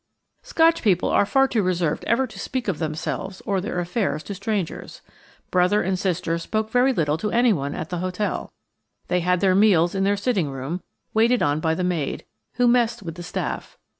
[0.41, 4.33] Scotch people are far too reserved ever to speak of themselves or their affairs to
[4.33, 5.03] strangers.
[5.51, 8.51] Brother and sister spoke very little to anyone at the hotel.
[9.09, 10.81] They had their meals in their sitting room,
[11.13, 13.77] waited on by the maid, who messed with the staff.